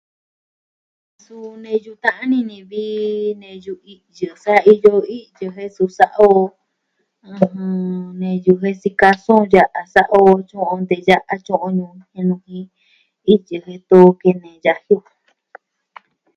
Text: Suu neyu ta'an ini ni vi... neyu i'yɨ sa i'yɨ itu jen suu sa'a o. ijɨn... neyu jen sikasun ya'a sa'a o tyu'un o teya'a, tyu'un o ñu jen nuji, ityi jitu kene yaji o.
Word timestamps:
Suu 1.23 1.49
neyu 1.63 1.93
ta'an 2.03 2.31
ini 2.39 2.47
ni 2.49 2.59
vi... 2.69 2.83
neyu 3.41 3.73
i'yɨ 3.93 4.31
sa 4.43 4.53
i'yɨ 4.71 4.93
itu 5.19 5.47
jen 5.55 5.73
suu 5.75 5.89
sa'a 5.97 6.21
o. 6.29 6.41
ijɨn... 7.37 7.59
neyu 8.21 8.53
jen 8.61 8.77
sikasun 8.81 9.41
ya'a 9.53 9.81
sa'a 9.93 10.17
o 10.29 10.31
tyu'un 10.49 10.79
o 10.85 10.87
teya'a, 10.89 11.33
tyu'un 11.45 11.75
o 11.85 11.89
ñu 11.97 12.05
jen 12.13 12.25
nuji, 12.29 12.59
ityi 13.33 13.57
jitu 13.65 13.99
kene 14.21 14.49
yaji 14.65 14.93
o. 14.99 14.99